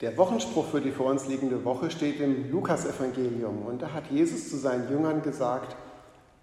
[0.00, 4.48] Der Wochenspruch für die vor uns liegende Woche steht im Lukasevangelium und da hat Jesus
[4.48, 5.74] zu seinen Jüngern gesagt,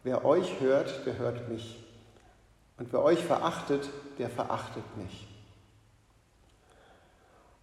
[0.03, 1.81] wer euch hört, der hört mich
[2.77, 3.89] und wer euch verachtet,
[4.19, 5.27] der verachtet mich.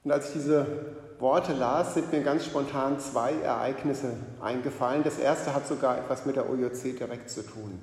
[0.03, 0.67] Und als ich diese
[1.19, 5.05] Worte las, sind mir ganz spontan zwei Ereignisse eingefallen.
[5.05, 7.79] Das erste hat sogar etwas mit der OJC direkt zu tun.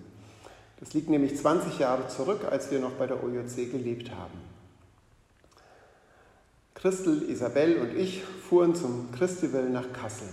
[0.79, 4.48] Das liegt nämlich 20 Jahre zurück, als wir noch bei der OJC gelebt haben.
[6.81, 10.29] Christel, Isabel und ich fuhren zum Christiwell nach Kassel.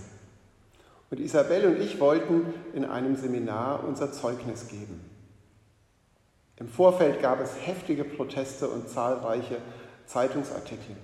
[1.09, 5.01] Und Isabel und ich wollten in einem Seminar unser Zeugnis geben.
[6.55, 9.57] Im Vorfeld gab es heftige Proteste und zahlreiche
[10.05, 10.95] Zeitungsartikel.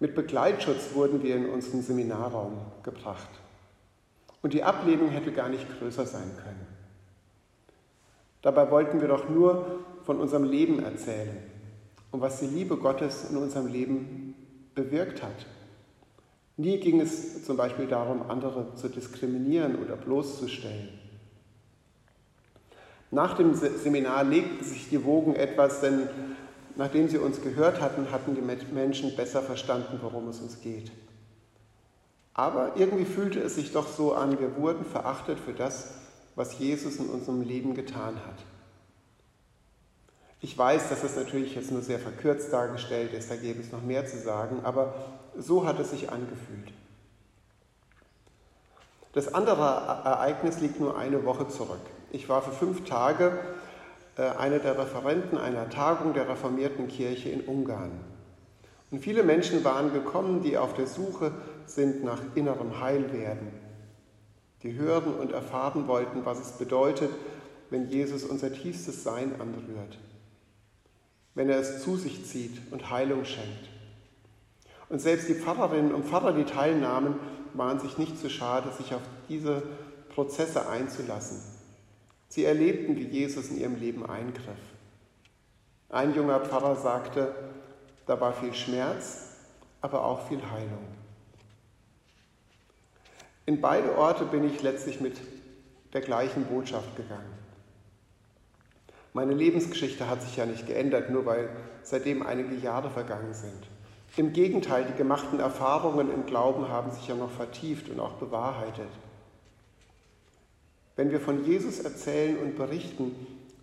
[0.00, 3.30] Mit Begleitschutz wurden wir in unseren Seminarraum gebracht.
[4.42, 6.66] Und die Ablehnung hätte gar nicht größer sein können.
[8.42, 11.36] Dabei wollten wir doch nur von unserem Leben erzählen
[12.10, 14.27] und was die Liebe Gottes in unserem Leben
[14.78, 15.46] bewirkt hat.
[16.56, 20.88] Nie ging es zum Beispiel darum, andere zu diskriminieren oder bloßzustellen.
[23.10, 26.08] Nach dem Seminar legten sich die Wogen etwas, denn
[26.76, 30.90] nachdem sie uns gehört hatten, hatten die Menschen besser verstanden, worum es uns geht.
[32.34, 35.94] Aber irgendwie fühlte es sich doch so an, wir wurden verachtet für das,
[36.36, 38.44] was Jesus in unserem Leben getan hat.
[40.40, 43.82] Ich weiß, dass es natürlich jetzt nur sehr verkürzt dargestellt ist, da gäbe es noch
[43.82, 44.94] mehr zu sagen, aber
[45.36, 46.72] so hat es sich angefühlt.
[49.14, 49.62] Das andere
[50.04, 51.80] Ereignis liegt nur eine Woche zurück.
[52.12, 53.32] Ich war für fünf Tage
[54.16, 57.90] äh, einer der Referenten einer Tagung der reformierten Kirche in Ungarn.
[58.92, 61.32] Und viele Menschen waren gekommen, die auf der Suche
[61.66, 63.48] sind nach innerem Heilwerden,
[64.62, 67.10] die hören und erfahren wollten, was es bedeutet,
[67.70, 69.98] wenn Jesus unser tiefstes Sein anrührt
[71.38, 73.68] wenn er es zu sich zieht und Heilung schenkt.
[74.88, 77.14] Und selbst die Pfarrerinnen und Pfarrer, die teilnahmen,
[77.54, 79.62] waren sich nicht zu schade, sich auf diese
[80.12, 81.40] Prozesse einzulassen.
[82.26, 84.58] Sie erlebten, wie Jesus in ihrem Leben eingriff.
[85.90, 87.32] Ein junger Pfarrer sagte,
[88.06, 89.36] da war viel Schmerz,
[89.80, 90.88] aber auch viel Heilung.
[93.46, 95.20] In beide Orte bin ich letztlich mit
[95.92, 97.47] der gleichen Botschaft gegangen.
[99.18, 101.48] Meine Lebensgeschichte hat sich ja nicht geändert, nur weil
[101.82, 103.66] seitdem einige Jahre vergangen sind.
[104.16, 108.86] Im Gegenteil, die gemachten Erfahrungen im Glauben haben sich ja noch vertieft und auch bewahrheitet.
[110.94, 113.10] Wenn wir von Jesus erzählen und berichten,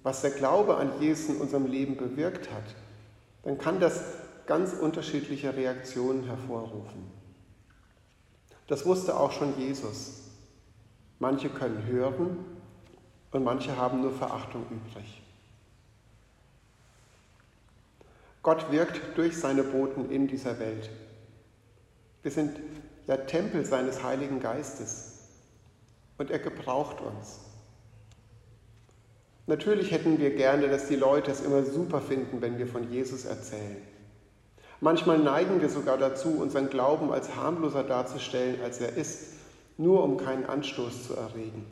[0.03, 2.75] was der Glaube an Jesus in unserem Leben bewirkt hat,
[3.43, 4.03] dann kann das
[4.47, 7.09] ganz unterschiedliche Reaktionen hervorrufen.
[8.67, 10.19] Das wusste auch schon Jesus.
[11.19, 12.39] Manche können hören
[13.31, 15.21] und manche haben nur Verachtung übrig.
[18.45, 20.91] Gott wirkt durch seine Boten in dieser Welt.
[22.21, 22.59] Wir sind
[23.07, 25.15] ja Tempel seines Heiligen Geistes
[26.19, 27.39] und er gebraucht uns.
[29.47, 33.25] Natürlich hätten wir gerne, dass die Leute es immer super finden, wenn wir von Jesus
[33.25, 33.77] erzählen.
[34.79, 39.33] Manchmal neigen wir sogar dazu, unseren Glauben als harmloser darzustellen, als er ist,
[39.77, 41.65] nur um keinen Anstoß zu erregen.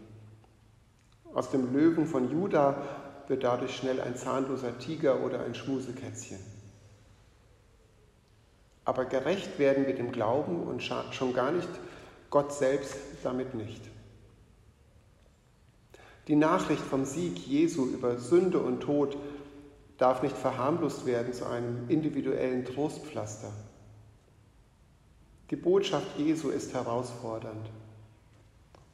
[1.36, 2.82] Aus dem Löwen von Juda
[3.28, 6.53] wird dadurch schnell ein zahnloser Tiger oder ein Schmusekätzchen.
[8.86, 11.70] Aber gerecht werden wir dem Glauben und schon gar nicht
[12.30, 13.82] Gott selbst damit nicht.
[16.28, 19.18] Die Nachricht vom Sieg Jesu über Sünde und Tod
[19.98, 23.52] darf nicht verharmlost werden zu einem individuellen Trostpflaster.
[25.50, 27.70] Die Botschaft Jesu ist herausfordernd.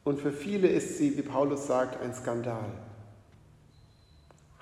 [0.03, 2.71] Und für viele ist sie, wie Paulus sagt, ein Skandal.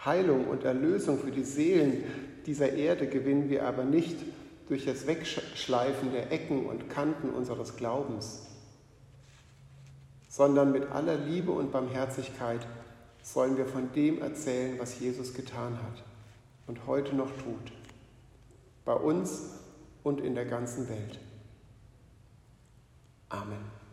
[0.04, 2.04] Heilung und Erlösung für die Seelen
[2.46, 4.18] dieser Erde gewinnen wir aber nicht
[4.68, 8.48] durch das Wegschleifen der Ecken und Kanten unseres Glaubens,
[10.28, 12.66] sondern mit aller Liebe und Barmherzigkeit
[13.24, 16.04] sollen wir von dem erzählen, was Jesus getan hat
[16.68, 17.72] und heute noch tut,
[18.86, 19.52] bei uns
[20.04, 21.20] und in der ganzen Welt.
[23.30, 23.87] Amen.